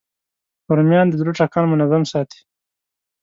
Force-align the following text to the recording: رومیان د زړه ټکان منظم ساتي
رومیان 0.77 1.07
د 1.09 1.13
زړه 1.19 1.31
ټکان 1.39 1.65
منظم 1.69 2.03
ساتي 2.11 2.39